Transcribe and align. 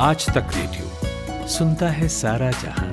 आज 0.00 0.26
तक 0.26 0.46
रेडियो 0.54 1.46
सुनता 1.48 1.88
है 1.88 2.08
सारा 2.08 2.50
जहाँ। 2.50 2.88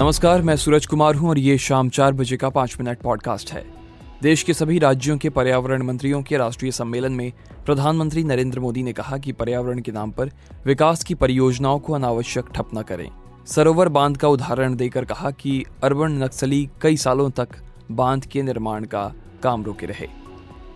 नमस्कार, 0.00 0.42
मैं 0.42 0.56
सूरज 0.56 0.86
कुमार 0.86 1.14
हूँ 1.14 1.28
और 1.30 1.38
ये 1.38 1.58
शाम 1.58 1.88
चार 1.88 2.12
बजे 2.12 2.36
का 2.36 2.48
पाँच 2.48 2.76
मिनट 2.80 2.98
पॉडकास्ट 2.98 3.52
है। 3.52 3.64
देश 4.22 4.42
के 4.42 4.54
सभी 4.54 4.78
राज्यों 4.78 5.18
के 5.18 5.30
पर्यावरण 5.30 5.82
मंत्रियों 5.82 6.22
के 6.22 6.36
राष्ट्रीय 6.36 6.72
सम्मेलन 6.72 7.12
में 7.12 7.32
प्रधानमंत्री 7.66 8.24
नरेंद्र 8.24 8.60
मोदी 8.60 8.82
ने 8.82 8.92
कहा 8.92 9.18
कि 9.18 9.32
पर्यावरण 9.32 9.80
के 9.80 9.92
नाम 9.92 10.10
पर 10.10 10.30
विकास 10.66 11.04
की 11.04 11.14
परियोजनाओं 11.14 11.78
को 11.78 11.92
अनावश्यक 11.92 12.44
ठप 12.54 12.70
न 12.74 12.82
करें। 12.82 13.08
सरोवर 13.46 13.88
बाँध 13.88 14.16
का 14.16 14.28
उदाहरण 14.28 14.76
देकर 14.76 15.04
कहा 15.04 15.30
कि 15.30 15.64
अर्बन 15.82 16.22
नक्सली 16.22 16.68
कई 16.82 16.96
सालों 16.96 17.30
तक 17.30 17.48
बाँध 17.90 18.26
के 18.26 18.42
निर्माण 18.42 18.84
का 18.84 19.12
काम 19.42 19.64
रोके 19.64 19.86
रहे। 19.86 20.08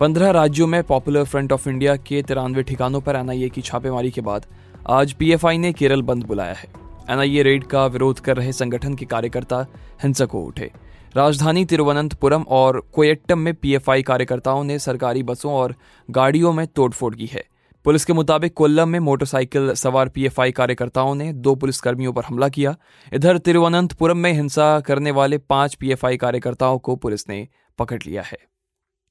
पंद्रह 0.01 0.31
राज्यों 0.31 0.67
में 0.67 0.83
पॉपुलर 0.83 1.25
फ्रंट 1.25 1.53
ऑफ़ 1.53 1.69
इंडिया 1.69 1.97
के 1.97 2.23
तिरानवे 2.23 2.63
ठिकानों 2.63 3.01
पर 3.01 3.17
एनआईए 3.17 3.49
की 3.49 3.61
छापेमारी 3.61 4.11
के 4.11 4.21
बाद 4.21 4.47
आज 4.89 5.13
पीएफआई 5.13 5.59
ने 5.59 5.73
केरल 5.73 6.03
बंद 6.03 6.25
बुलाया 6.25 6.53
है। 6.53 6.73
एनआईए 7.11 7.43
रेड 7.43 7.65
का 7.65 7.87
विरोध 7.87 8.21
कर 8.21 8.37
रहे 8.37 8.53
संगठन 8.53 8.95
के 8.95 9.05
कार्यकर्ता 9.05 9.67
हिंसक 10.03 10.29
हो 10.33 10.41
उठे। 10.41 10.71
राजधानी 11.17 11.65
तिरुवनंतपुरम 11.65 12.43
और 12.43 12.83
कोयट्टम 12.93 13.39
में 13.39 13.55
पीएफआई 13.55 14.03
कार्यकर्ताओं 14.03 14.65
ने 14.65 14.79
सरकारी 14.79 15.23
बसों 15.23 15.53
और 15.53 15.75
गाड़ियों 16.11 16.53
में 16.53 16.67
तोड़फोड़ 16.67 17.15
की 17.15 17.27
है। 17.27 17.45
पुलिस 17.85 18.05
के 18.05 18.13
मुताबिक 18.13 18.55
कोल्लम 18.55 18.89
में 18.89 18.99
मोटरसाइकिल 18.99 19.73
सवार 19.75 20.09
पीएफआई 20.09 20.53
कार्यकर्ताओं 20.53 21.15
ने 21.15 21.33
दो 21.33 21.55
पुलिसकर्मियों 21.55 22.13
पर 22.13 22.25
हमला 22.25 22.49
किया। 22.49 22.77
इधर 23.13 23.39
तिरुवनंतपुरम 23.39 24.19
में 24.19 24.33
हिंसा 24.33 24.81
करने 24.81 25.11
वाले 25.11 25.39
पाँच 25.39 25.75
पीएफआई 25.75 26.17
कार्यकर्ताओं 26.17 26.79
को 26.79 26.97
पुलिस 26.97 27.29
ने 27.29 27.49
पकड़ 27.79 28.01
लिया 28.07 28.23
है। 28.23 28.39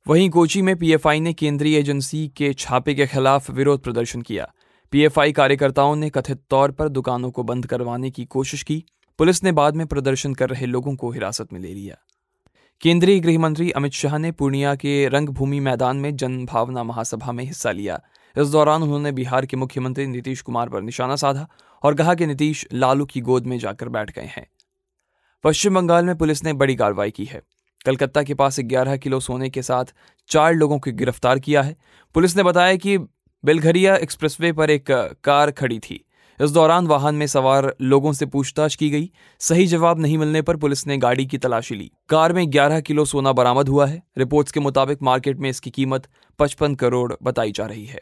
वहीं 0.08 0.30
कोची 0.30 0.62
में 0.62 0.76
पीएफआई 0.76 1.20
ने 1.20 1.34
केंद्रीय 1.34 1.78
एजेंसी 1.78 2.28
के 2.28 2.54
छापे 2.54 2.94
के 2.94 3.08
खिलाफ 3.08 3.52
विरोध 3.52 3.84
प्रदर्शन 3.84 4.22
किया। 4.22 4.52
पीएफआई 4.92 5.32
कार्यकर्ताओं 5.32 5.96
ने 5.96 6.10
कथित 6.10 6.42
तौर 6.50 6.72
पर 6.72 6.90
दुकानों 6.90 7.32
को 7.32 7.44
बंद 7.44 7.66
करवाने 7.66 8.12
की 8.12 8.26
कोशिश 8.26 8.64
की। 8.64 8.84
पुलिस 9.18 9.44
ने 9.44 9.52
बाद 9.52 9.76
में 9.76 9.88
प्रदर्शन 9.88 10.34
कर 10.34 10.50
रहे 10.50 10.66
लोगों 10.66 10.96
को 10.96 11.12
हिरासत 11.12 11.54
में 11.54 11.60
ले 11.60 11.74
लिया। 11.74 11.98
केंद्रीय 12.82 13.20
गृह 13.20 13.40
मंत्री 13.40 13.72
अमित 13.72 13.92
शाह 13.92 14.18
ने 14.18 14.32
पूर्णिया 14.32 14.76
के 14.76 15.08
रंगभूमि 15.08 15.60
मैदान 15.60 15.98
में 15.98 16.16
जनभावना 16.16 16.84
महासभा 16.84 17.32
में 17.32 17.44
हिस्सा 17.44 17.72
लिया। 17.72 18.02
इस 18.38 18.48
दौरान 18.48 18.84
उन्होंने 18.84 19.12
बिहार 19.12 19.46
के 19.46 19.58
मुख्यमंत्री 19.58 20.08
नीतीश 20.08 20.42
कुमार 20.42 20.70
पर 20.70 20.82
निशाना 20.82 21.16
साधा 21.16 21.48
और 21.84 21.96
कहा 21.96 22.14
कि 22.14 22.26
नीतीश 22.26 22.68
लालू 22.74 23.06
की 23.06 23.22
गोद 23.22 23.46
में 23.46 23.60
जाकर 23.60 23.90
बैठ 23.90 24.12
गए 24.12 24.30
हैं। 24.36 24.48
पश्चिम 25.44 25.76
बंगाल 25.76 26.06
में 26.06 26.18
पुलिस 26.18 26.44
ने 26.44 26.54
बड़ी 26.54 26.76
कार्रवाई 26.76 27.12
की 27.12 27.26
है। 27.26 27.42
कलकत्ता 27.86 28.24
के 28.24 28.34
पास 28.34 28.60
11 28.60 28.98
किलो 28.98 29.20
सोने 29.20 29.50
के 29.50 29.62
साथ 29.62 29.86
चार 30.28 30.54
लोगों 30.54 30.80
को 30.80 30.92
गिरफ़्तार 30.92 31.40
किया 31.40 31.62
है। 31.62 31.76
पुलिस 32.14 32.38
ने 32.38 32.44
बताया 32.44 32.76
कि 32.76 32.98
बेलघरिया 33.46 33.96
एक्सप्रेसवे 33.96 34.52
पर 34.54 34.70
एक 34.70 34.86
कार 35.24 35.52
खड़ी 35.52 35.80
थी। 35.80 36.06
इस 36.42 36.52
दौरान 36.52 36.88
वाहन 36.88 37.16
में 37.16 37.28
सवार 37.28 37.76
लोगों 37.82 38.14
से 38.14 38.26
पूछताछ 38.26 38.76
की 38.76 38.90
गई। 38.90 39.12
सही 39.40 39.68
जवाब 39.68 40.00
नहीं 40.00 40.18
मिलने 40.18 40.42
पर 40.42 40.58
पुलिस 40.58 40.88
ने 40.88 40.98
गाड़ी 40.98 41.26
की 41.26 41.38
तलाशी 41.38 41.76
ली। 41.76 41.92
कार 42.10 42.34
में 42.34 42.52
11 42.52 42.82
किलो 42.82 43.06
सोना 43.06 43.32
बरामद 43.32 43.70
हुआ 43.70 43.86
है। 43.86 44.04
रिपोर्ट्स 44.18 44.52
के 44.52 44.60
मुताबिक 44.60 45.02
मार्केट 45.02 45.38
में 45.38 45.50
इसकी 45.50 45.70
कीमत 45.70 46.08
55 46.40 46.76
करोड़ 46.76 47.14
बताई 47.24 47.52
जा 47.52 47.66
रही 47.66 47.86
है। 47.86 48.02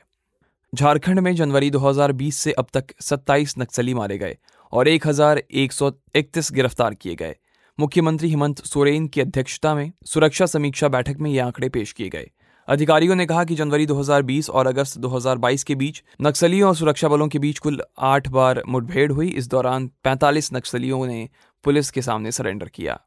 झारखंड 0.76 1.20
में 1.20 1.36
जनवरी 1.36 1.72
2020 1.72 2.38
से 2.38 2.52
अब 2.52 2.68
तक 2.74 2.84
27 3.02 3.58
नक्सली 3.60 3.94
मारे 3.94 4.18
गए 4.18 4.38
और 4.72 4.88
1131 4.88 6.52
गिरफ़्तार 6.52 6.94
किए 6.94 7.16
गए। 7.16 7.36
मुख्यमंत्री 7.80 8.30
हेमंत 8.30 8.66
सोरेन 8.66 9.08
की 9.08 9.22
अध्यक्षता 9.22 9.76
में 9.76 9.92
सुरक्षा 10.06 10.46
समीक्षा 10.46 10.88
बैठक 10.88 11.18
में 11.20 11.32
ये 11.32 11.40
आंकड़े 11.40 11.70
पेश 11.70 11.92
किए 11.92 12.10
गए। 12.10 12.32
अधिकारियों 12.68 13.16
ने 13.16 13.26
कहा 13.26 13.44
कि 13.44 13.56
जनवरी 13.56 13.86
2020 13.86 14.50
और 14.50 14.68
अगस्त 14.68 14.98
2022 14.98 15.64
के 15.64 15.76
बीच 15.76 16.04
नक्सलियों 16.22 16.70
और 16.70 16.76
सुरक्षा 16.76 17.08
बलों 17.08 17.28
के 17.28 17.40
बीच 17.40 17.60
कुल 17.60 17.82
आठ 18.00 18.28
बार 18.28 18.64
मुठभेड़ 18.68 19.12
हुई। 19.12 19.28
इस 19.28 19.48
दौरान 19.48 19.92
45 20.04 20.54
नक्सलियों 20.54 21.08
ने 21.08 21.30
पुलिस 21.64 21.92
के 21.92 22.02
सामने 22.02 22.32
सरेंडर 22.32 22.68
किया। 22.68 23.02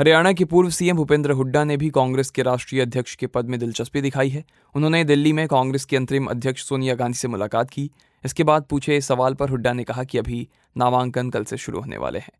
हरियाणा 0.00 0.32
के 0.32 0.44
पूर्व 0.44 0.70
सीएम 0.70 0.96
भूपेंद्र 0.96 1.30
हुड्डा 1.30 1.64
ने 1.64 1.76
भी 1.76 1.88
कांग्रेस 1.90 2.30
के 2.30 2.42
राष्ट्रीय 2.42 2.82
अध्यक्ष 2.82 3.14
के 3.14 3.26
पद 3.26 3.44
में 3.44 3.58
दिलचस्पी 3.60 4.00
दिखाई 4.00 4.28
है। 4.28 4.44
उन्होंने 4.74 5.04
दिल्ली 5.04 5.32
में 5.32 5.46
कांग्रेस 5.48 5.84
की 5.84 5.96
अंतरिम 5.96 6.26
अध्यक्ष 6.26 6.62
सोनिया 6.64 6.94
गांधी 6.94 7.14
से 7.14 7.28
मुलाकात 7.28 7.70
की। 7.70 7.90
इसके 8.24 8.44
बाद 8.44 8.62
पूछे 8.62 9.00
सवाल 9.00 9.34
पर 9.34 9.48
हुड्डा 9.48 9.72
ने 9.72 9.84
कहा 9.84 10.04
कि 10.04 10.18
अभी 10.18 10.48
नामांकन 10.76 11.30
कल 11.30 11.44
से 11.44 11.56
शुरू 11.56 11.80
होने 11.80 11.96
वाले 11.96 12.18
हैं। 12.18 12.32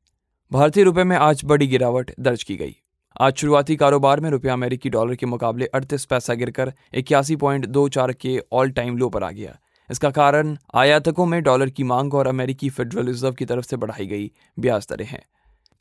भारतीय 0.53 0.85
रुपये 0.85 1.05
में 1.05 1.17
आज 1.17 1.41
बड़ी 1.45 1.67
गिरावट 1.67 2.11
दर्ज 2.21 2.43
की 2.43 2.57
गई। 2.57 2.77
आज 3.21 3.35
शुरुआती 3.35 3.77
कारोबार 3.77 4.21
में 4.21 4.31
रुपया 4.31 4.53
अमेरिकी 4.53 4.91
डॉलर 4.91 5.15
के 5.15 5.27
मुकाबले 5.27 5.67
अड़तीस 5.67 6.05
पैसा 6.05 6.35
गिरकर 6.35 6.73
इक्यासी 6.95 7.37
पॉइंट 7.37 7.67
दो 7.67 7.89
चार 7.89 8.13
के 8.13 8.39
ऑल 8.53 8.71
टाइम 8.71 8.97
लो 8.99 9.09
पर 9.09 9.23
आ 9.23 9.31
गया। 9.31 9.59
इसका 9.91 10.11
कारण 10.11 10.57
आयातकों 10.75 11.27
में 11.27 11.43
डॉलर 11.43 11.71
की 11.71 11.85
मांग 11.85 12.15
और 12.15 12.27
अमेरिकी 12.27 12.69
फेडरल 12.69 13.07
रिज़र्व 13.07 13.35
की 13.35 13.45
तरफ़ 13.45 13.67
से 13.67 13.77
बढ़ाई 13.77 14.07
गई 14.07 14.31
ब्याज 14.59 14.87
दरें 14.91 15.07
हैं। 15.07 15.23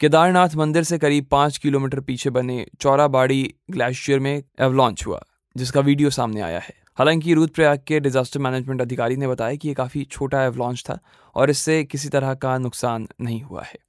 केदारनाथ 0.01 0.49
मंदिर 0.55 0.83
से 0.83 0.97
करीब 0.97 1.25
पाँच 1.31 1.57
किलोमीटर 1.57 1.99
पीछे 1.99 2.29
बने 2.29 2.65
चौराबाड़ी 2.81 3.55
ग्लेशियर 3.71 4.19
में 4.19 4.43
एवलॉन्च 4.61 5.05
हुआ, 5.07 5.19
जिसका 5.55 5.79
वीडियो 5.79 6.09
सामने 6.09 6.41
आया 6.41 6.59
है। 6.59 6.73
हालाँकि 6.97 7.33
रुद्रप्रयाग 7.33 7.81
के 7.87 7.99
डिजास्टर 7.99 8.39
मैनेजमेंट 8.39 8.81
अधिकारी 8.81 9.15
ने 9.15 9.27
बताया 9.27 9.55
कि 9.55 9.67
ये 9.67 9.73
काफ़ी 9.73 10.03
छोटा 10.03 10.43
एवलॉन्च 10.43 10.83
था 10.85 10.97
और 11.35 11.49
इससे 11.49 11.83
किसी 11.83 12.09
तरह 12.09 12.33
का 12.35 12.57
नुकसान 12.57 13.07
नहीं 13.21 13.41
हुआ 13.41 13.63
है। 13.63 13.79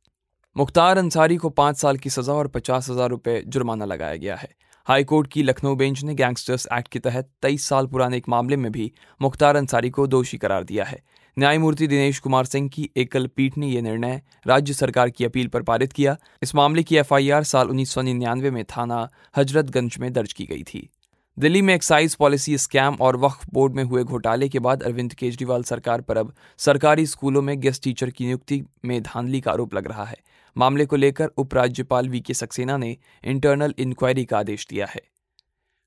मुख्तार 0.57 0.99
अंसारी 0.99 1.37
को 1.37 1.51
पाँच 1.51 1.77
साल 1.77 1.97
की 1.97 2.11
सजा 2.11 2.33
और 2.33 2.49
पचास 2.49 2.91
हज़ार 2.91 3.11
रुपये 3.11 3.43
जुर्माना 3.47 3.85
लगाया 3.85 4.17
गया 4.17 4.37
है। 4.37 4.49
हाईकोर्ट 4.87 5.29
की 5.33 5.43
लखनऊ 5.43 5.75
बेंच 5.75 6.03
ने 6.05 6.15
गैंगस्टर्स 6.15 6.67
एक्ट 6.73 6.89
के 6.89 6.99
तहत 6.99 7.29
तेईस 7.43 7.65
साल 7.65 7.87
पुराने 7.87 8.17
एक 8.17 8.29
मामले 8.29 8.57
में 8.57 8.71
भी 8.73 8.93
मुख्तार 9.23 9.57
अंसारी 9.57 9.91
को 9.91 10.07
दोषी 10.07 10.39
करार 10.39 10.65
दिया 10.65 10.85
है। 10.85 11.03
न्यायमूर्ति 11.39 11.87
दिनेश 11.87 12.19
कुमार 12.19 12.45
सिंह 12.45 12.69
की 12.69 12.89
एकल 12.97 13.27
पीठ 13.27 13.59
ने 13.59 13.67
यह 13.67 13.83
निर्णय 13.83 14.21
राज्य 14.47 14.73
सरकार 14.73 15.11
की 15.11 15.25
अपील 15.25 15.49
पर 15.49 15.63
पारित 15.63 15.93
किया। 15.93 16.17
इस 16.43 16.55
मामले 16.55 16.83
की 16.83 16.97
एफआईआर 16.97 17.43
साल 17.43 17.69
उन्नीस 17.69 17.91
सौ 17.91 18.03
निन्यानवे 18.03 18.51
में 18.51 18.65
थाना 18.65 19.09
हजरतगंज 19.37 19.97
में 20.01 20.13
दर्ज 20.13 20.33
की 20.33 20.45
गई 20.45 20.63
थी। 20.63 20.89
दिल्ली 21.39 21.63
में 21.63 21.75
एक्साइज 21.75 22.15
पॉलिसी 22.15 22.59
स्कैम 22.59 22.95
और 22.95 23.17
वक्फ 23.17 23.47
बोर्ड 23.53 23.75
में 23.75 23.85
हुए 23.85 24.03
घोटाले 24.05 24.49
के 24.49 24.59
बाद 24.59 24.83
अरविंद 24.83 25.15
केजरीवाल 25.15 25.63
सरकार 25.63 26.01
पर 26.01 26.17
अब 26.17 26.35
सरकारी 26.59 27.07
स्कूलों 27.07 27.43
में 27.43 27.59
गेस्ट 27.61 27.85
टीचर 27.85 28.11
की 28.11 28.25
नियुक्ति 28.25 28.63
में 28.85 29.03
धांधली 29.03 29.41
का 29.41 29.53
आरोप 29.53 29.75
लग 29.75 29.89
रहा 29.89 30.05
है। 30.05 30.17
मामले 30.57 30.87
को 30.87 30.97
लेकर 30.97 31.27
उपराज्यपाल 31.37 32.09
वी 32.09 32.21
के 32.21 32.35
सक्सेना 32.35 32.77
ने 32.77 32.97
इंटरनल 33.25 33.75
इंक्वायरी 33.79 34.25
का 34.25 34.39
आदेश 34.39 34.67
दिया 34.71 34.87
है। 34.87 35.03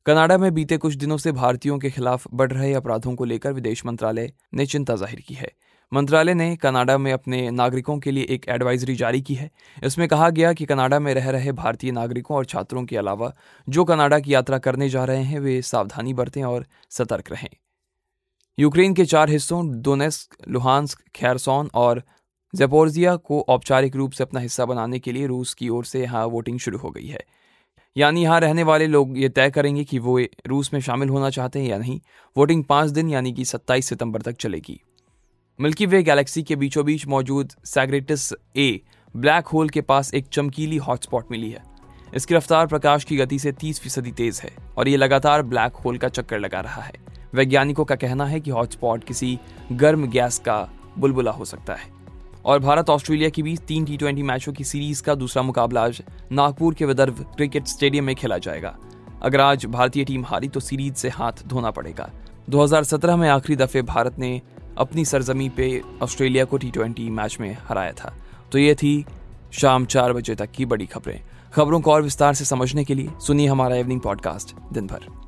कनाडा 0.05 0.37
में 0.37 0.53
बीते 0.53 0.77
कुछ 0.77 0.95
दिनों 0.95 1.17
से 1.17 1.31
भारतीयों 1.31 1.77
के 1.79 1.89
खिलाफ 1.89 2.27
बढ़ 2.33 2.51
रहे 2.51 2.73
अपराधों 2.73 3.15
को 3.15 3.25
लेकर 3.25 3.53
विदेश 3.53 3.85
मंत्रालय 3.85 4.31
ने 4.53 4.65
चिंता 4.65 4.95
ज़ाहिर 4.95 5.19
की 5.19 5.33
है। 5.33 5.51
मंत्रालय 5.91 6.33
ने 6.33 6.55
कनाडा 6.55 6.97
में 6.97 7.11
अपने 7.13 7.49
नागरिकों 7.51 7.97
के 7.99 8.11
लिए 8.11 8.23
एक 8.23 8.45
एडवाइजरी 8.49 8.95
जारी 8.95 9.21
की 9.21 9.35
है। 9.35 9.49
इसमें 9.83 10.07
कहा 10.07 10.29
गया 10.29 10.53
कि 10.53 10.65
कनाडा 10.65 10.99
में 10.99 11.13
रह 11.13 11.29
रहे 11.29 11.51
भारतीय 11.51 11.91
नागरिकों 11.91 12.37
और 12.37 12.45
छात्रों 12.45 12.83
के 12.85 12.97
अलावा 12.97 13.31
जो 13.67 13.83
कनाडा 13.83 14.19
की 14.19 14.33
यात्रा 14.33 14.57
करने 14.57 14.89
जा 14.89 15.03
रहे 15.05 15.23
हैं, 15.23 15.39
वे 15.39 15.61
सावधानी 15.61 16.13
बरतें 16.13 16.43
और 16.43 16.65
सतर्क 16.89 17.31
रहें। 17.31 17.49
यूक्रेन 18.57 18.93
के 18.93 19.05
चार 19.05 19.29
हिस्सों, 19.29 19.81
डोनेस्क 19.81 20.35
लुहानस्क 20.47 21.03
खैरसोन 21.15 21.69
और 21.73 22.03
जेपोर्जिया 22.53 23.15
को 23.15 23.39
औपचारिक 23.49 23.95
रूप 23.95 24.11
से 24.11 24.23
अपना 24.23 24.39
हिस्सा 24.39 24.65
बनाने 24.65 24.99
के 24.99 25.11
लिए 25.11 25.27
रूस 25.27 25.53
की 25.53 25.69
ओर 25.69 25.85
से 25.85 26.01
यहाँ 26.01 26.25
वोटिंग 26.25 26.59
शुरू 26.59 26.77
हो 26.77 26.89
गई 26.89 27.07
है। 27.07 27.19
यानी 27.95 28.23
यहाँ 28.23 28.39
रहने 28.39 28.63
वाले 28.63 28.87
लोग 28.87 29.17
ये 29.17 29.29
तय 29.29 29.49
करेंगे 29.49 29.83
कि 29.83 29.99
वो 29.99 30.19
रूस 30.47 30.73
में 30.73 30.79
शामिल 30.81 31.09
होना 31.09 31.29
चाहते 31.29 31.59
हैं 31.59 31.69
या 31.69 31.77
नहीं। 31.77 31.99
वोटिंग 32.35 32.63
पाँच 32.63 32.89
दिन 32.89 33.09
यानी 33.09 33.33
कि 33.33 33.45
सत्ताईस 33.45 33.85
सितंबर 33.85 34.21
तक 34.21 34.35
चलेगी। 34.35 34.79
मिल्की 35.59 35.85
वे 35.85 36.01
गैलेक्सी 36.03 36.43
के 36.43 36.55
बीचों 36.55 36.85
बीच 36.85 37.05
मौजूद 37.07 37.53
सैग्रेटिस 37.65 38.31
ए 38.57 38.81
ब्लैक 39.15 39.47
होल 39.47 39.69
के 39.69 39.81
पास 39.81 40.13
एक 40.13 40.27
चमकीली 40.27 40.77
हॉटस्पॉट 40.77 41.31
मिली 41.31 41.49
है। 41.51 41.63
इसकी 42.15 42.35
रफ्तार 42.35 42.67
प्रकाश 42.67 43.03
की 43.03 43.17
गति 43.17 43.39
से 43.39 43.51
30 43.51 43.79
फ़ीसदी 43.79 44.11
तेज 44.11 44.41
है 44.43 44.51
और 44.77 44.87
ये 44.87 44.97
लगातार 44.97 45.41
ब्लैक 45.41 45.75
होल 45.75 45.97
का 45.97 46.09
चक्कर 46.09 46.39
लगा 46.39 46.61
रहा 46.61 46.81
है। 46.81 46.93
वैज्ञानिकों 47.33 47.85
का 47.85 47.95
कहना 47.95 48.25
है 48.25 48.39
कि 48.39 48.51
हॉटस्पॉट 48.51 49.03
किसी 49.03 49.37
गर्म 49.71 50.07
गैस 50.07 50.37
का 50.39 50.61
बुलबुला 50.97 51.31
हो 51.31 51.45
सकता 51.45 51.73
है। 51.73 52.02
और 52.45 52.59
भारत 52.59 52.89
ऑस्ट्रेलिया 52.89 53.29
के 53.29 53.41
बीच 53.41 53.59
तीन 53.59 53.85
टी 53.85 54.23
मैचों 54.23 54.53
की 54.53 54.63
सीरीज़ 54.63 55.03
का 55.03 55.15
दूसरा 55.15 55.43
मुकाबला 55.43 55.83
आज 55.83 56.03
नागपुर 56.31 56.73
के 56.73 56.85
विदर्भ 56.85 57.33
क्रिकेट 57.35 57.67
स्टेडियम 57.67 58.03
में 58.03 58.15
खेला 58.15 58.37
जाएगा। 58.37 58.77
अगर 59.21 59.41
आज 59.41 59.65
भारतीय 59.65 60.03
टीम 60.03 60.25
हारी 60.25 60.47
तो 60.47 60.59
सीरीज़ 60.59 60.93
से 60.93 61.09
हाथ 61.09 61.31
धोना 61.47 61.71
पड़ेगा। 61.71 62.09
2017 62.49 63.15
में 63.15 63.29
आखिरी 63.29 63.55
दफे 63.55 63.81
भारत 63.81 64.19
ने 64.19 64.41
अपनी 64.77 65.05
सरजमी 65.05 65.49
पे 65.49 65.81
ऑस्ट्रेलिया 66.01 66.45
को 66.45 66.57
टी 66.57 67.09
मैच 67.09 67.37
में 67.41 67.57
हराया 67.69 67.91
था। 67.91 68.13
तो 68.51 68.57
ये 68.57 68.75
थी 68.75 69.05
शाम 69.51 69.85
चार 69.85 70.13
बजे 70.13 70.35
तक 70.35 70.51
की 70.51 70.65
बड़ी 70.65 70.85
खबरें। 70.85 71.21
खबरों 71.53 71.81
को 71.81 71.91
और 71.91 72.01
विस्तार 72.01 72.33
से 72.33 72.45
समझने 72.45 72.83
के 72.83 72.95
लिए 72.95 73.09
सुनिए 73.27 73.47
हमारा 73.47 73.75
इवनिंग 73.75 74.01
पॉडकास्ट 74.01 74.55
दिन 74.73 74.87
भर। 74.87 75.23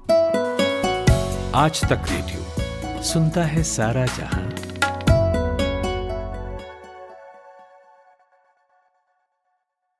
आज 1.55 1.81
तक 1.83 2.01
रेडियो, 2.11 3.03
सुनता 3.03 3.43
है 3.43 3.63
सारा 3.63 4.05
जहाँ। 4.05 4.44